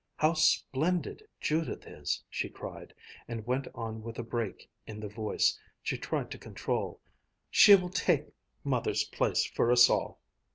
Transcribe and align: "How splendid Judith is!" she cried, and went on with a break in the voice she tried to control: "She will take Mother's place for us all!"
"How 0.17 0.33
splendid 0.33 1.27
Judith 1.39 1.85
is!" 1.85 2.23
she 2.27 2.49
cried, 2.49 2.91
and 3.27 3.45
went 3.45 3.67
on 3.75 4.01
with 4.01 4.17
a 4.17 4.23
break 4.23 4.67
in 4.87 4.99
the 4.99 5.07
voice 5.07 5.59
she 5.83 5.95
tried 5.95 6.31
to 6.31 6.39
control: 6.39 6.99
"She 7.51 7.75
will 7.75 7.91
take 7.91 8.31
Mother's 8.63 9.03
place 9.03 9.45
for 9.45 9.71
us 9.71 9.91
all!" 9.91 10.19